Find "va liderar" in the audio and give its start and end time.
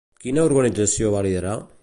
1.17-1.57